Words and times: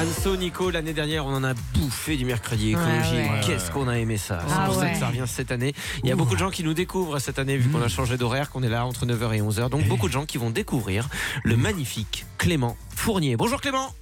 Anso, 0.00 0.34
Nico, 0.36 0.70
l'année 0.70 0.94
dernière, 0.94 1.26
on 1.26 1.34
en 1.34 1.44
a 1.44 1.52
bouffé 1.74 2.16
du 2.16 2.24
mercredi 2.24 2.70
écologie. 2.70 3.16
Ouais, 3.16 3.30
ouais. 3.30 3.40
Qu'est-ce 3.44 3.70
qu'on 3.70 3.86
a 3.86 3.98
aimé 3.98 4.16
ça? 4.16 4.40
C'est 4.46 4.54
Ah 4.56 4.64
pour 4.64 4.74
ça 4.76 4.88
que 4.88 4.96
ça 4.96 5.08
revient 5.08 5.24
cette 5.26 5.50
année. 5.50 5.74
Il 6.02 6.08
y 6.08 6.12
a 6.12 6.16
beaucoup 6.16 6.32
de 6.34 6.38
gens 6.38 6.48
qui 6.50 6.64
nous 6.64 6.72
découvrent 6.72 7.18
cette 7.18 7.38
année, 7.38 7.58
vu 7.58 7.68
qu'on 7.68 7.82
a 7.82 7.88
changé 7.88 8.16
d'horaire, 8.16 8.48
qu'on 8.50 8.62
est 8.62 8.70
là 8.70 8.86
entre 8.86 9.04
9h 9.04 9.34
et 9.34 9.42
11h. 9.42 9.68
Donc 9.68 9.84
beaucoup 9.88 10.08
de 10.08 10.12
gens 10.12 10.24
qui 10.24 10.38
vont 10.38 10.48
découvrir 10.50 11.06
le 11.44 11.56
magnifique 11.56 12.24
Clément 12.38 12.78
Fournier. 12.96 13.36
Bonjour 13.36 13.60
Clément 13.60 13.94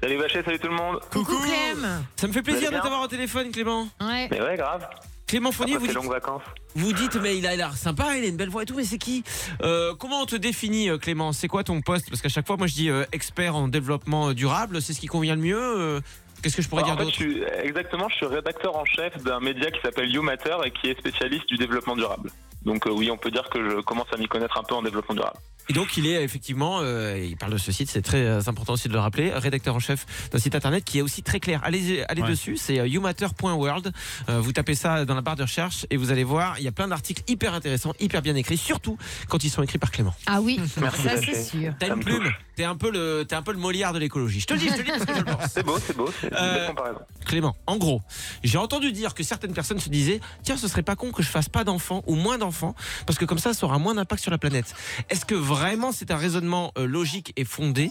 Salut 0.00 0.16
Vacher, 0.18 0.42
salut 0.44 0.58
tout 0.60 0.68
le 0.68 0.74
monde. 0.76 1.00
Coucou 1.10 1.36
Clem. 1.36 2.04
Ça 2.16 2.26
me 2.28 2.32
fait 2.32 2.42
plaisir 2.42 2.70
de 2.70 2.76
t'avoir 2.78 3.02
au 3.02 3.08
téléphone, 3.08 3.50
Clément. 3.50 3.88
Ouais. 4.00 4.28
Mais 4.30 4.40
ouais, 4.40 4.56
grave. 4.56 4.86
Clément 5.30 5.52
Fournier, 5.52 5.74
Après 5.76 5.86
vous 5.86 5.92
dites, 5.92 6.02
longues 6.02 6.12
vacances. 6.12 6.42
vous 6.74 6.92
dites, 6.92 7.14
mais 7.22 7.38
il 7.38 7.46
a 7.46 7.54
l'air 7.54 7.76
sympa, 7.76 8.16
il 8.16 8.24
a 8.24 8.26
une 8.26 8.36
belle 8.36 8.48
voix 8.48 8.64
et 8.64 8.66
tout, 8.66 8.74
mais 8.74 8.82
c'est 8.82 8.98
qui 8.98 9.22
Euh, 9.62 9.94
Comment 9.94 10.22
on 10.22 10.26
te 10.26 10.34
définit, 10.34 10.90
euh, 10.90 10.98
Clément 10.98 11.32
C'est 11.32 11.46
quoi 11.46 11.62
ton 11.62 11.80
poste 11.82 12.10
Parce 12.10 12.20
qu'à 12.20 12.28
chaque 12.28 12.48
fois, 12.48 12.56
moi, 12.56 12.66
je 12.66 12.74
dis 12.74 12.90
euh, 12.90 13.04
expert 13.12 13.54
en 13.54 13.68
développement 13.68 14.32
durable, 14.32 14.82
c'est 14.82 14.92
ce 14.92 14.98
qui 14.98 15.06
convient 15.06 15.36
le 15.36 15.42
mieux. 15.42 16.00
Qu'est-ce 16.42 16.56
que 16.56 16.62
je 16.62 16.68
pourrais 16.68 16.82
Alors, 16.82 16.96
dire 16.96 17.04
d'autre 17.04 17.16
suis, 17.16 17.42
exactement, 17.62 18.08
je 18.08 18.16
suis 18.16 18.26
rédacteur 18.26 18.74
en 18.76 18.84
chef 18.84 19.22
d'un 19.22 19.38
média 19.40 19.70
qui 19.70 19.80
s'appelle 19.82 20.10
YouMatter 20.10 20.56
et 20.64 20.70
qui 20.72 20.88
est 20.88 20.98
spécialiste 20.98 21.46
du 21.46 21.56
développement 21.56 21.94
durable. 21.94 22.32
Donc 22.64 22.86
euh, 22.86 22.90
oui, 22.90 23.10
on 23.10 23.16
peut 23.16 23.30
dire 23.30 23.48
que 23.50 23.62
je 23.70 23.80
commence 23.82 24.08
à 24.12 24.16
m'y 24.16 24.26
connaître 24.26 24.58
un 24.58 24.62
peu 24.62 24.74
en 24.74 24.82
développement 24.82 25.14
durable. 25.14 25.38
Et 25.68 25.72
donc 25.72 25.96
il 25.96 26.06
est 26.06 26.22
effectivement, 26.24 26.78
euh, 26.80 27.18
il 27.24 27.36
parle 27.36 27.52
de 27.52 27.58
ce 27.58 27.70
site, 27.70 27.88
c'est 27.90 28.02
très 28.02 28.24
euh, 28.24 28.40
important 28.46 28.72
aussi 28.72 28.88
de 28.88 28.92
le 28.92 28.98
rappeler, 28.98 29.30
rédacteur 29.32 29.74
en 29.74 29.78
chef 29.78 30.04
d'un 30.32 30.38
site 30.38 30.54
internet 30.54 30.84
qui 30.84 30.98
est 30.98 31.02
aussi 31.02 31.22
très 31.22 31.38
clair. 31.40 31.60
Allez, 31.64 32.02
allez 32.08 32.22
Ouais. 32.22 32.28
dessus, 32.30 32.56
c'est 32.56 32.80
euh, 32.80 32.86
youmatter.world. 32.88 33.92
Euh, 34.28 34.40
vous 34.40 34.52
tapez 34.52 34.74
ça 34.74 35.04
dans 35.04 35.14
la 35.14 35.20
barre 35.20 35.36
de 35.36 35.42
recherche 35.42 35.86
et 35.90 35.96
vous 35.96 36.10
allez 36.10 36.24
voir, 36.24 36.58
il 36.58 36.64
y 36.64 36.68
a 36.68 36.72
plein 36.72 36.88
d'articles 36.88 37.22
hyper 37.28 37.54
intéressants, 37.54 37.92
hyper 38.00 38.20
bien 38.22 38.34
écrits, 38.34 38.56
surtout 38.56 38.98
quand 39.28 39.42
ils 39.44 39.50
sont 39.50 39.62
écrits 39.62 39.78
par 39.78 39.90
Clément. 39.90 40.14
Ah 40.26 40.40
oui, 40.40 40.60
Merci, 40.80 41.02
ça 41.04 41.16
c'est 41.22 41.42
sûr. 41.44 41.72
T'as 41.78 41.88
une 41.88 41.96
me 41.96 42.02
plume, 42.02 42.30
t'es 42.56 42.64
un 42.64 42.76
peu 42.76 42.90
le, 42.90 43.24
t'es 43.28 43.34
un 43.36 43.42
peu 43.42 43.52
le 43.52 43.58
Molière 43.58 43.92
de 43.92 43.98
l'écologie. 43.98 44.40
Je 44.40 44.46
te 44.46 44.54
le 44.54 44.58
dis, 44.60 44.68
je 44.68 44.72
te 44.74 44.78
le 44.78 44.84
dis 44.84 44.90
parce 44.90 45.04
que 45.04 45.14
je 45.14 45.18
le 45.18 45.24
pense. 45.24 45.50
C'est 45.52 45.62
beau, 45.64 45.78
c'est 45.78 45.96
beau, 45.96 46.10
c'est 46.20 46.28
une 46.28 46.34
Euh, 46.36 46.54
belle 46.58 46.66
comparaison. 46.68 47.00
Clément, 47.26 47.56
en 47.66 47.76
gros, 47.76 48.02
j'ai 48.42 48.58
entendu 48.58 48.90
dire 48.92 49.14
que 49.14 49.22
certaines 49.22 49.52
personnes 49.54 49.78
se 49.80 49.88
disaient 49.88 50.20
tiens, 50.42 50.56
ce 50.56 50.66
serait 50.68 50.82
pas 50.82 50.96
con 50.96 51.12
que 51.12 51.22
je 51.22 51.28
fasse 51.28 51.48
pas 51.48 51.64
d'enfants 51.64 52.02
ou 52.06 52.14
moins 52.16 52.38
d'enfants 52.38 52.74
parce 53.06 53.18
que 53.18 53.24
comme 53.24 53.38
ça, 53.38 53.54
ça 53.54 53.66
aura 53.66 53.78
moins 53.78 53.94
d'impact 53.94 54.22
sur 54.22 54.30
la 54.30 54.38
planète. 54.38 54.74
Est-ce 55.10 55.24
que 55.24 55.34
vraiment 55.50 55.90
c'est 55.90 56.12
un 56.12 56.16
raisonnement 56.16 56.70
euh, 56.78 56.86
logique 56.86 57.32
et 57.36 57.44
fondé 57.44 57.90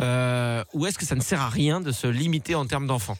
euh, 0.00 0.64
ou 0.72 0.86
est-ce 0.86 0.96
que 0.96 1.04
ça 1.04 1.14
ne 1.14 1.20
sert 1.20 1.42
à 1.42 1.50
rien 1.50 1.80
de 1.80 1.92
se 1.92 2.06
limiter 2.06 2.54
en 2.54 2.64
termes 2.66 2.86
d'enfants? 2.86 3.18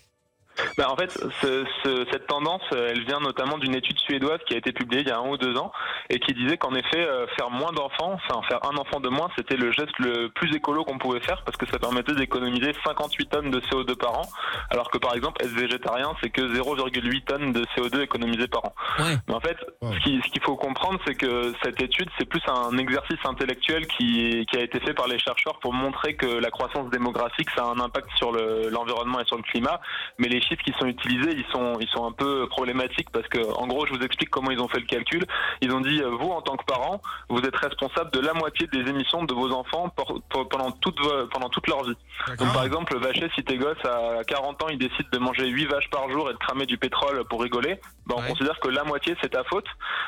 Bah, 0.77 0.89
en 0.91 0.97
fait, 0.97 1.11
ce- 1.11 1.65
ce- 1.85 2.07
cette 2.11 2.27
tendance, 2.27 2.63
euh, 2.73 2.89
elle 2.91 3.05
vient 3.05 3.21
notamment 3.21 3.59
d'une 3.59 3.75
étude 3.75 3.99
suédoise 3.99 4.41
qui 4.47 4.55
a 4.55 4.57
été 4.59 4.73
publiée 4.73 5.03
il 5.03 5.09
y 5.09 5.11
a 5.13 5.19
un 5.19 5.29
ou 5.29 5.37
deux 5.37 5.57
ans 5.57 5.71
et 6.11 6.19
qui 6.19 6.35
disait 6.35 6.57
qu'en 6.57 6.75
effet, 6.75 7.07
euh, 7.07 7.27
faire 7.37 7.51
moins 7.51 7.73
d'enfants, 7.73 8.13
enfin 8.15 8.41
faire 8.49 8.59
un 8.69 8.77
enfant 8.77 8.99
de 9.01 9.09
moins, 9.09 9.29
c'était 9.39 9.57
le 9.57 9.71
geste 9.71 9.97
le 10.01 10.29
plus 10.31 10.53
écolo 10.55 10.85
qu'on 10.85 10.99
pouvait 10.99 11.21
faire 11.21 11.43
parce 11.45 11.57
que 11.57 11.67
ça 11.67 11.79
permettait 11.79 12.15
d'économiser 12.15 12.73
58 12.85 13.27
tonnes 13.29 13.51
de 13.51 13.61
CO2 13.61 13.95
par 13.97 14.19
an, 14.19 14.27
alors 14.71 14.91
que 14.91 14.99
par 14.99 15.15
exemple, 15.15 15.43
être 15.45 15.53
végétarien, 15.53 16.13
c'est 16.23 16.31
que 16.31 16.43
0,8 16.55 17.25
tonnes 17.25 17.53
de 17.53 17.65
CO2 17.77 18.03
économisées 18.03 18.49
par 18.49 18.65
an. 18.65 18.75
Ouais. 18.99 19.17
Mais 19.29 19.35
en 19.35 19.41
fait, 19.41 19.57
ce 19.83 19.99
qui- 20.01 20.21
ce 20.25 20.29
qu'il 20.33 20.43
faut 20.43 20.57
comprendre, 20.57 20.99
c'est 21.07 21.15
que 21.15 21.53
cette 21.63 21.81
étude, 21.81 22.09
c'est 22.19 22.25
plus 22.29 22.43
un 22.49 22.77
exercice 22.79 23.19
intellectuel 23.25 23.87
qui, 23.87 24.45
qui 24.51 24.57
a 24.59 24.63
été 24.63 24.81
fait 24.81 24.95
par 24.95 25.07
les 25.07 25.19
chercheurs 25.19 25.59
pour 25.61 25.73
montrer 25.73 26.17
que 26.17 26.27
la 26.27 26.51
croissance 26.51 26.91
démographique, 26.91 27.49
ça 27.55 27.63
a 27.63 27.67
un 27.67 27.79
impact 27.79 28.09
sur 28.17 28.33
le- 28.33 28.69
l'environnement 28.71 29.21
et 29.21 29.25
sur 29.25 29.37
le 29.37 29.43
climat. 29.43 29.81
Mais 30.19 30.29
les 30.29 30.41
chiffres 30.41 30.63
qui 30.65 30.73
sont 30.79 30.87
utilisés, 30.87 31.33
ils 31.37 31.45
sont, 31.53 31.75
ils 31.81 31.89
sont 31.89 32.07
un 32.07 32.13
peu 32.13 32.47
problématiques 32.49 33.11
parce 33.11 33.29
que, 33.29 33.39
en 33.59 33.67
gros, 33.67 33.87
je 33.87 33.93
vous 33.93 34.01
explique 34.03 34.31
comment 34.31 34.51
ils 34.51 34.61
ont 34.61 34.69
fait 34.69 34.81
le 34.81 34.87
calcul. 34.87 35.25
Ils 35.61 35.73
ont 35.73 35.81
dit, 35.81 36.01
euh, 36.03 36.09
vous, 36.19 36.31
en 36.31 36.41
tant 36.41 36.57
que 36.57 36.65
parent, 36.65 37.01
vous 37.29 37.41
êtes 37.43 37.57
responsable 37.57 38.11
de 38.13 38.21
la 38.21 38.33
moitié 38.35 38.67
des 38.69 38.81
émissions 38.89 39.25
de 39.25 39.35
vos 39.35 39.53
enfants 39.53 39.89
pour- 39.91 40.21
pour- 40.31 40.49
pendant, 40.49 40.71
toute, 40.71 40.99
pendant 41.33 41.49
toute 41.51 41.69
leur 41.69 41.85
vie. 41.85 41.97
Donc, 42.39 42.53
par 42.53 42.65
exemple, 42.65 42.97
Vacher, 42.99 43.31
si 43.35 43.45
tes 43.45 43.57
gosses 43.59 43.85
à 43.85 44.25
40 44.25 44.63
ans, 44.63 44.69
ils 44.71 44.79
décident 44.79 45.09
de 45.13 45.19
manger 45.19 45.47
8 45.49 45.67
vaches 45.67 45.91
par 45.91 46.09
jour 46.11 46.31
et 46.31 46.33
de 46.33 46.39
cramer 46.39 46.67
du 46.67 46.79
pétrole 46.79 47.25
pour 47.29 47.43
rigoler, 47.43 47.81
ben, 48.07 48.15
on 48.17 48.21
Ouais. 48.23 48.29
considère 48.29 48.59
que 48.61 48.69
la 48.69 48.85
moitié, 48.85 49.15
c'est 49.21 49.31
ta 49.31 49.45
faute, 49.45 49.67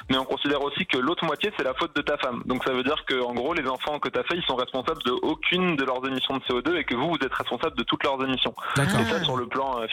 mais 0.09 0.17
on 0.17 0.25
considère 0.25 0.63
aussi 0.63 0.87
que 0.87 0.97
l'autre 0.99 1.25
moitié, 1.25 1.53
c'est 1.57 1.65
la 1.65 1.75
faute 1.75 1.95
de 1.95 2.03
ta 2.03 2.17
femme. 2.19 2.43
Donc, 2.47 2.65
ça 2.65 2.73
veut 2.73 2.83
dire 2.83 3.05
que, 3.07 3.21
en 3.23 3.35
gros, 3.35 3.53
les 3.55 3.67
enfants 3.69 3.99
que 3.99 4.09
tu 4.09 4.19
as 4.19 4.23
fait, 4.25 4.37
ils 4.37 4.45
sont 4.45 4.57
responsables 4.57 5.03
de 5.05 5.13
aucune 5.23 5.77
de 5.77 5.85
leurs 5.85 6.05
émissions 6.07 6.37
de 6.39 6.43
CO2 6.45 6.77
et 6.77 6.85
que 6.85 6.95
vous, 6.95 7.09
vous 7.11 7.19
êtes 7.23 7.35
responsable 7.35 7.77
de 7.77 7.83
toutes 7.85 8.05
leurs 8.05 8.23
émissions. 8.25 8.55
Et 9.01 9.05
ça, 9.05 9.23
sur 9.25 9.37
le 9.37 9.47
plan 9.47 9.81
euh, 9.81 9.87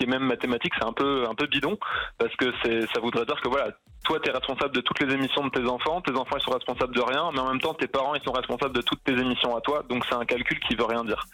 et 0.00 0.06
même 0.06 0.24
mathématique, 0.24 0.72
c'est 0.78 0.86
un 0.86 0.92
peu, 0.92 1.26
un 1.28 1.34
peu 1.34 1.46
bidon, 1.46 1.78
parce 2.18 2.34
que 2.36 2.52
ça 2.92 3.00
voudrait 3.00 3.26
dire 3.26 3.40
que 3.40 3.48
voilà, 3.48 3.68
toi, 4.04 4.18
tu 4.20 4.28
es 4.28 4.32
responsable 4.32 4.74
de 4.74 4.80
toutes 4.80 5.00
les 5.00 5.14
émissions 5.14 5.44
de 5.46 5.50
tes 5.50 5.64
enfants, 5.68 6.00
tes 6.00 6.12
enfants, 6.12 6.36
ils 6.36 6.42
sont 6.42 6.50
responsables 6.50 6.94
de 6.94 7.00
rien, 7.00 7.30
mais 7.32 7.38
en 7.38 7.48
même 7.48 7.60
temps, 7.60 7.74
tes 7.74 7.86
parents, 7.86 8.14
ils 8.14 8.22
sont 8.22 8.32
responsables 8.32 8.74
de 8.74 8.82
toutes 8.82 9.02
tes 9.04 9.12
émissions 9.12 9.56
à 9.56 9.60
toi, 9.60 9.84
donc 9.88 10.04
c'est 10.08 10.16
un 10.16 10.24
calcul 10.24 10.58
qui 10.60 10.74
veut 10.74 10.84
rien 10.84 11.04
dire. 11.04 11.24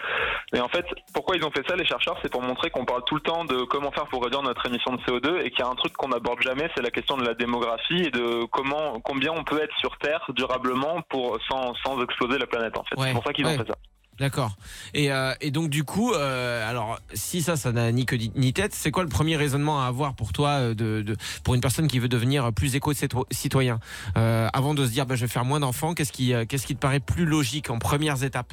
Et 0.53 0.61
en 0.61 0.69
fait, 0.69 0.85
pourquoi 1.15 1.37
ils 1.37 1.45
ont 1.45 1.51
fait 1.51 1.67
ça, 1.67 1.77
les 1.77 1.87
chercheurs 1.87 2.19
C'est 2.23 2.31
pour 2.31 2.43
montrer 2.43 2.71
qu'on 2.71 2.85
parle 2.85 3.05
tout 3.07 3.15
le 3.15 3.21
temps 3.21 3.45
de 3.45 3.63
comment 3.65 3.91
faire 3.91 4.07
pour 4.07 4.23
réduire 4.23 4.43
notre 4.43 4.65
émission 4.67 4.93
de 4.93 5.01
CO2 5.03 5.41
et 5.41 5.51
qu'il 5.51 5.61
y 5.61 5.63
a 5.63 5.69
un 5.69 5.75
truc 5.75 5.95
qu'on 5.95 6.09
n'aborde 6.09 6.43
jamais, 6.43 6.71
c'est 6.75 6.83
la 6.83 6.91
question 6.91 7.17
de 7.17 7.25
la 7.25 7.35
démographie 7.35 8.03
et 8.03 8.11
de 8.11 8.45
comment, 8.47 9.01
combien 9.01 9.33
on 9.33 9.45
peut 9.45 9.63
être 9.63 9.77
sur 9.79 9.97
Terre 9.99 10.25
durablement 10.35 11.03
pour, 11.09 11.39
sans, 11.49 11.75
sans 11.85 12.03
exploser 12.03 12.39
la 12.39 12.47
planète, 12.47 12.77
en 12.77 12.85
fait. 12.85 12.99
Ouais, 12.99 13.09
C'est 13.09 13.15
pour 13.15 13.25
ça 13.25 13.33
qu'ils 13.33 13.47
ouais. 13.47 13.55
ont 13.55 13.65
fait 13.65 13.69
ça. 13.69 13.79
D'accord. 14.19 14.56
Et, 14.95 15.12
euh, 15.12 15.33
et 15.41 15.51
donc 15.51 15.71
du 15.71 15.84
coup, 15.84 16.12
euh, 16.12 16.69
alors 16.69 16.99
si 17.15 17.41
ça, 17.41 17.56
ça 17.56 17.71
n'a 17.71 17.93
ni 17.93 18.05
queue 18.05 18.19
ni 18.34 18.53
tête, 18.53 18.75
c'est 18.75 18.91
quoi 18.91 19.05
le 19.05 19.09
premier 19.09 19.37
raisonnement 19.37 19.81
à 19.83 19.87
avoir 19.87 20.15
pour 20.15 20.33
toi, 20.33 20.59
euh, 20.59 21.15
pour 21.45 21.55
une 21.55 21.61
personne 21.61 21.87
qui 21.87 22.01
veut 22.01 22.09
devenir 22.09 22.53
plus 22.53 22.75
éco-citoyen? 22.75 23.79
Avant 24.15 24.75
de 24.75 24.84
se 24.84 24.91
dire, 24.91 25.06
bah, 25.06 25.15
je 25.15 25.23
vais 25.23 25.33
faire 25.33 25.45
moins 25.45 25.61
d'enfants, 25.61 25.95
qu'est-ce 25.95 26.12
qui, 26.12 26.33
qu'est-ce 26.49 26.67
qui 26.67 26.75
te 26.75 26.81
paraît 26.81 27.01
plus 27.01 27.25
logique 27.25 27.71
en 27.71 27.79
premières 27.79 28.25
étapes? 28.25 28.53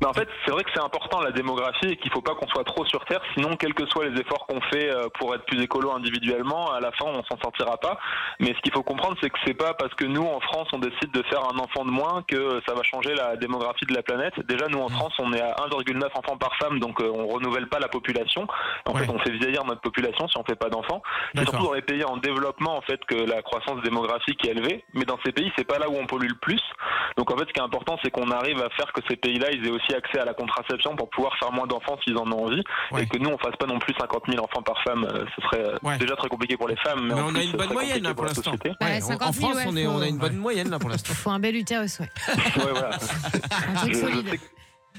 Mais 0.00 0.06
en 0.06 0.12
fait, 0.12 0.28
c'est 0.44 0.52
vrai 0.52 0.62
que 0.64 0.70
c'est 0.72 0.80
important 0.82 1.20
la 1.20 1.32
démographie 1.32 1.88
et 1.88 1.96
qu'il 1.96 2.10
faut 2.12 2.20
pas 2.22 2.34
qu'on 2.34 2.46
soit 2.48 2.64
trop 2.64 2.84
sur 2.86 3.04
Terre, 3.06 3.20
sinon, 3.34 3.56
quels 3.56 3.74
que 3.74 3.84
soient 3.86 4.06
les 4.06 4.20
efforts 4.20 4.46
qu'on 4.46 4.60
fait 4.60 4.90
euh, 4.90 5.08
pour 5.18 5.34
être 5.34 5.44
plus 5.46 5.60
écolo 5.60 5.90
individuellement, 5.92 6.70
à 6.72 6.80
la 6.80 6.92
fin, 6.92 7.06
on 7.06 7.22
s'en 7.24 7.36
sortira 7.42 7.76
pas. 7.78 7.98
Mais 8.38 8.54
ce 8.54 8.60
qu'il 8.60 8.72
faut 8.72 8.82
comprendre, 8.84 9.16
c'est 9.20 9.28
que 9.30 9.38
c'est 9.44 9.54
pas 9.54 9.74
parce 9.74 9.92
que 9.94 10.04
nous, 10.04 10.22
en 10.24 10.40
France, 10.40 10.68
on 10.72 10.78
décide 10.78 11.10
de 11.10 11.22
faire 11.24 11.42
un 11.52 11.58
enfant 11.58 11.84
de 11.84 11.90
moins 11.90 12.22
que 12.28 12.60
ça 12.66 12.74
va 12.74 12.82
changer 12.84 13.14
la 13.14 13.36
démographie 13.36 13.86
de 13.86 13.94
la 13.94 14.02
planète. 14.02 14.34
Déjà, 14.46 14.66
nous, 14.68 14.78
en 14.80 14.88
France, 14.88 15.14
on 15.18 15.32
est 15.32 15.40
à 15.40 15.54
1,9 15.68 16.04
enfants 16.14 16.36
par 16.36 16.54
femme, 16.58 16.78
donc 16.78 17.00
euh, 17.00 17.10
on 17.12 17.26
renouvelle 17.26 17.68
pas 17.68 17.78
la 17.80 17.88
population. 17.88 18.46
En 18.86 18.92
Ouais. 18.94 19.04
fait, 19.04 19.10
on 19.10 19.18
fait 19.18 19.32
vieillir 19.32 19.64
notre 19.64 19.80
population 19.80 20.28
si 20.28 20.38
on 20.38 20.44
fait 20.44 20.54
pas 20.56 20.68
d'enfants. 20.70 21.02
C'est 21.34 21.42
surtout 21.44 21.64
dans 21.66 21.72
les 21.72 21.82
pays 21.82 22.04
en 22.04 22.16
développement, 22.16 22.76
en 22.76 22.80
fait, 22.82 23.04
que 23.06 23.14
la 23.16 23.42
croissance 23.42 23.82
démographique 23.82 24.44
est 24.46 24.50
élevée. 24.52 24.84
Mais 24.94 25.04
dans 25.04 25.18
ces 25.24 25.32
pays, 25.32 25.52
c'est 25.56 25.66
pas 25.66 25.78
là 25.78 25.88
où 25.90 25.96
on 25.96 26.06
pollue 26.06 26.28
le 26.28 26.34
plus. 26.36 26.62
Donc 27.16 27.30
en 27.32 27.36
fait, 27.36 27.44
ce 27.48 27.52
qui 27.52 27.60
est 27.60 27.62
important, 27.62 27.96
c'est 28.02 28.10
qu'on 28.10 28.30
arrive 28.30 28.58
à 28.62 28.68
faire 28.70 28.92
que 28.92 29.00
ces 29.08 29.16
pays-là, 29.16 29.50
ils 29.52 29.66
aient 29.66 29.70
aussi 29.70 29.94
accès 29.94 30.18
à 30.18 30.24
la 30.24 30.34
contraception 30.34 30.94
pour 30.96 31.08
pouvoir 31.10 31.36
faire 31.38 31.50
moins 31.52 31.66
d'enfants 31.66 31.96
s'ils 32.04 32.16
en 32.18 32.30
ont 32.32 32.44
envie, 32.46 32.62
Ouais. 32.92 33.02
et 33.02 33.06
que 33.06 33.18
nous, 33.18 33.30
on 33.30 33.38
fasse 33.38 33.56
pas 33.56 33.66
non 33.66 33.78
plus 33.78 33.94
50 33.98 34.24
000 34.30 34.44
enfants 34.44 34.62
par 34.62 34.82
femme. 34.82 35.04
Euh, 35.04 35.24
Ce 35.36 35.42
serait 35.42 35.64
euh, 35.64 35.76
Ouais. 35.82 35.98
déjà 35.98 36.16
très 36.16 36.28
compliqué 36.28 36.56
pour 36.56 36.68
les 36.68 36.76
femmes, 36.76 37.06
mais, 37.06 37.14
on 37.14 37.28
a 37.28 37.32
plus, 37.32 37.44
une 37.44 37.52
bonne 37.52 37.72
moyenne 37.72 38.02
là 38.02 38.14
pour 38.14 38.24
la 38.24 38.30
l'instant. 38.32 38.52
Ouais, 38.80 38.96
en- 39.02 39.06
50 39.06 39.28
en 39.28 39.32
000, 39.32 39.50
France, 39.50 39.64
on, 39.68 39.76
est, 39.76 39.86
on 39.86 40.00
a 40.00 40.06
une 40.08 40.18
bonne 40.18 40.36
moyenne 40.36 40.70
là 40.70 40.78
pour 40.78 40.90
l'instant. 40.90 41.10
Il 41.12 41.16
faut 41.16 41.30
un 41.30 41.38
bel 41.38 41.56
utérus, 41.56 42.00
ouais. 42.00 42.08
Ouais, 42.28 42.70
voilà. 42.72 42.90
Un 42.90 43.74
truc 43.74 43.92
Je- 43.94 43.98
je 43.98 44.04
solide. 44.04 44.40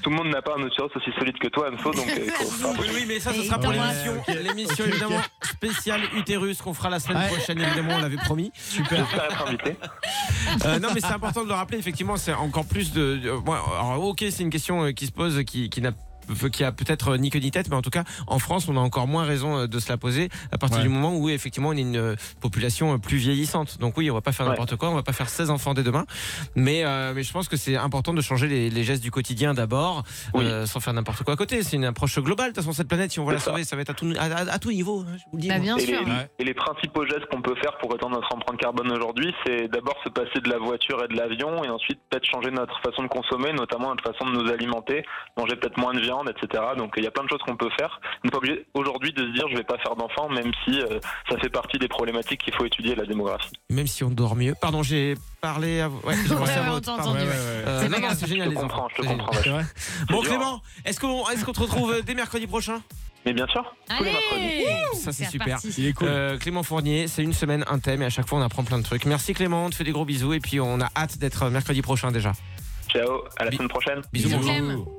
Tout 0.01 0.09
le 0.09 0.15
monde 0.15 0.27
n'a 0.29 0.41
pas 0.41 0.53
un 0.57 0.65
utérus 0.65 0.91
aussi 0.95 1.11
solide 1.17 1.37
que 1.39 1.47
toi, 1.49 1.69
Anso, 1.73 1.91
donc 1.91 2.07
euh, 2.07 2.25
il 2.25 2.31
faut 2.31 2.45
faire 2.45 2.79
Oui, 2.79 2.87
oui, 2.93 3.05
mais 3.07 3.19
ça, 3.19 3.33
ce 3.33 3.43
sera 3.43 3.59
pour 3.59 3.71
l'émission. 3.71 4.13
L'émission, 4.27 4.73
ok, 4.75 4.79
ok. 4.79 4.87
évidemment, 4.87 5.21
spéciale 5.43 6.01
utérus 6.15 6.61
qu'on 6.61 6.73
fera 6.73 6.89
la 6.89 6.99
semaine 6.99 7.17
Ouais. 7.17 7.27
prochaine, 7.27 7.59
évidemment, 7.59 7.95
on 7.95 8.01
l'avait 8.01 8.15
promis. 8.17 8.51
Super. 8.55 8.97
J'espère 9.05 9.25
être 9.25 9.47
invité. 9.47 9.75
Euh, 10.65 10.79
non, 10.79 10.89
mais 10.93 11.01
c'est 11.01 11.07
important 11.13 11.43
de 11.43 11.49
le 11.49 11.53
rappeler. 11.53 11.77
Effectivement, 11.79 12.15
c'est 12.17 12.33
encore 12.33 12.65
plus 12.65 12.93
de. 12.93 13.17
de- 13.17 13.31
bon, 13.37 13.53
alors, 13.53 14.03
ok, 14.05 14.19
c'est 14.31 14.43
une 14.43 14.49
question 14.49 14.85
euh, 14.85 14.91
qui 14.91 15.05
se 15.05 15.11
pose, 15.11 15.43
qui, 15.45 15.69
qui 15.69 15.81
n'a 15.81 15.91
qui 16.51 16.63
a 16.63 16.71
peut-être 16.71 17.17
ni 17.17 17.29
queue 17.29 17.39
ni 17.39 17.51
tête, 17.51 17.69
mais 17.69 17.75
en 17.75 17.81
tout 17.81 17.89
cas, 17.89 18.03
en 18.27 18.39
France, 18.39 18.67
on 18.67 18.77
a 18.77 18.79
encore 18.79 19.07
moins 19.07 19.23
raison 19.23 19.57
euh, 19.57 19.67
de 19.67 19.79
se 19.79 19.89
la 19.89 19.97
poser 19.97 20.29
à 20.51 20.57
partir 20.57 20.77
Ouais. 20.79 20.83
du 20.83 20.89
moment 20.89 21.15
où 21.15 21.29
effectivement 21.29 21.69
on 21.69 21.73
est 21.73 21.81
une 21.81 21.97
euh, 21.97 22.15
population 22.41 22.93
euh, 22.93 22.97
plus 22.97 23.17
vieillissante. 23.17 23.77
Donc 23.79 23.97
oui, 23.97 24.09
on 24.11 24.13
va 24.13 24.21
pas 24.21 24.31
faire 24.31 24.45
Ouais. 24.45 24.51
n'importe 24.51 24.75
quoi, 24.75 24.89
on 24.89 24.95
va 24.95 25.03
pas 25.03 25.13
faire 25.13 25.29
16 25.29 25.49
enfants 25.49 25.73
dès 25.73 25.83
demain, 25.83 26.05
mais 26.55 26.83
euh, 26.85 27.13
mais 27.15 27.23
je 27.23 27.31
pense 27.33 27.47
que 27.47 27.57
c'est 27.57 27.75
important 27.75 28.13
de 28.13 28.21
changer 28.21 28.47
les, 28.47 28.69
les 28.69 28.83
gestes 28.83 29.03
du 29.03 29.11
quotidien 29.11 29.53
d'abord, 29.53 30.03
Oui. 30.33 30.45
euh, 30.45 30.65
sans 30.65 30.79
faire 30.79 30.93
n'importe 30.93 31.23
quoi 31.23 31.33
à 31.33 31.37
côté. 31.37 31.63
C'est 31.63 31.75
une 31.77 31.85
approche 31.85 32.17
globale. 32.19 32.51
De 32.51 32.55
toute 32.55 32.63
façon, 32.63 32.73
cette 32.73 32.87
planète, 32.87 33.11
si 33.11 33.19
on 33.19 33.25
veut 33.25 33.33
la 33.33 33.39
sauver, 33.39 33.63
ça 33.63 33.75
va 33.75 33.81
être 33.81 33.89
à 33.89 33.93
tout 33.93 34.11
à, 34.17 34.23
à- 34.23 34.51
à 34.53 34.59
tout 34.59 34.71
niveau. 34.71 35.01
hein, 35.01 35.15
je 35.17 35.23
vous 35.31 35.37
le 35.37 35.41
dis. 35.41 35.47
Bah, 35.47 35.55
moi. 35.57 35.63
bien 35.63 35.77
Et 35.77 35.85
sûr. 35.85 35.99
les, 36.03 36.11
Ouais. 36.11 36.29
et 36.39 36.43
les 36.43 36.53
principaux 36.53 37.05
gestes 37.05 37.25
qu'on 37.31 37.41
peut 37.41 37.55
faire 37.61 37.77
pour 37.79 37.91
réduire 37.91 38.09
notre 38.09 38.33
empreinte 38.33 38.59
carbone 38.59 38.91
aujourd'hui, 38.91 39.33
c'est 39.45 39.67
d'abord 39.67 39.95
se 40.03 40.09
passer 40.09 40.39
de 40.43 40.49
la 40.49 40.57
voiture 40.57 41.03
et 41.03 41.07
de 41.07 41.15
l'avion, 41.17 41.63
et 41.63 41.69
ensuite 41.69 41.99
peut-être 42.09 42.25
changer 42.25 42.51
notre 42.51 42.79
façon 42.81 43.03
de 43.03 43.07
consommer, 43.07 43.53
notamment 43.53 43.89
notre 43.89 44.03
façon 44.03 44.25
de 44.25 44.31
nous 44.41 44.49
alimenter, 44.49 45.03
manger 45.37 45.55
peut-être 45.55 45.77
moins 45.77 45.93
de 45.93 45.99
viande, 46.01 46.18
etc. 46.27 46.63
Donc 46.77 46.93
il 46.97 47.03
y 47.03 47.07
a 47.07 47.11
plein 47.11 47.23
de 47.23 47.29
choses 47.29 47.41
qu'on 47.45 47.55
peut 47.55 47.69
faire. 47.77 47.99
On 48.23 48.27
n'est 48.27 48.31
pas 48.31 48.37
obligé 48.37 48.65
aujourd'hui 48.73 49.13
de 49.13 49.21
se 49.27 49.31
dire 49.33 49.45
je 49.51 49.57
vais 49.57 49.63
pas 49.63 49.77
faire 49.77 49.95
d'enfants, 49.95 50.29
même 50.29 50.51
si 50.65 50.79
euh, 50.81 50.99
ça 51.29 51.37
fait 51.37 51.49
partie 51.49 51.77
des 51.77 51.87
problématiques 51.87 52.41
qu'il 52.41 52.53
faut 52.53 52.65
étudier 52.65 52.95
la 52.95 53.05
démographie. 53.05 53.51
Même 53.69 53.87
si 53.87 54.03
on 54.03 54.09
dort 54.09 54.35
mieux. 54.35 54.55
Pardon, 54.59 54.83
j'ai 54.83 55.15
parlé 55.41 55.81
à 55.81 55.87
vous. 55.87 55.99
Ouais, 55.99 56.15
Ouais, 56.15 56.15
ouais. 56.15 56.35
Ouais, 56.35 56.39
ouais. 56.39 56.39
ouais, 56.39 57.11
ouais. 57.13 57.27
Euh, 57.67 57.81
C'est 57.81 57.89
non, 57.89 57.99
non, 57.99 58.07
c'est 58.13 58.25
Je 58.25 58.31
génial 58.31 58.47
te 58.49 58.53
les 58.53 58.59
comprends, 58.59 58.87
je 58.89 59.01
te 59.01 59.07
comprends. 59.07 59.31
Vrai 59.31 59.65
Bon. 60.09 60.21
Clément, 60.21 60.61
est-ce 60.85 60.99
qu'on 60.99 61.27
est-ce 61.29 61.45
qu'on 61.45 61.53
te 61.53 61.59
retrouve 61.61 61.91
euh, 61.93 62.01
dès 62.01 62.13
mercredi 62.13 62.47
prochain? 62.47 62.81
Mais 63.25 63.33
bien 63.33 63.47
sûr, 63.47 63.63
tous 63.97 64.03
les 64.03 64.11
mercredis. 64.11 64.45
Allez 64.65 64.75
Ça, 64.93 65.11
c'est 65.11 65.25
super. 65.25 65.57
reparti. 65.57 65.73
Il 65.77 65.87
est 65.87 65.93
cool. 65.93 66.07
Euh, 66.07 66.37
Clément 66.37 66.63
Fournier, 66.63 67.07
c'est 67.09 67.21
une 67.21 67.33
semaine, 67.33 67.65
un 67.67 67.77
thème 67.79 68.01
et 68.01 68.05
à 68.05 68.09
chaque 68.09 68.27
fois 68.29 68.39
on 68.39 68.41
apprend 68.41 68.63
plein 68.63 68.77
de 68.79 68.83
trucs. 68.83 69.05
Merci 69.05 69.33
Clément, 69.33 69.65
on 69.65 69.69
te 69.69 69.75
fait 69.75 69.83
des 69.83 69.91
gros 69.91 70.05
bisous 70.05 70.31
et 70.33 70.39
puis 70.39 70.59
on 70.61 70.79
a 70.79 70.87
hâte 70.95 71.17
d'être 71.17 71.49
mercredi 71.49 71.81
prochain 71.81 72.11
déjà. 72.11 72.31
Ciao, 72.87 73.23
à 73.37 73.43
la 73.43 73.49
Bi- 73.51 73.57
semaine 73.57 73.69
prochaine. 73.69 74.01
Bisous, 74.13 74.37
Bisous. 74.39 74.98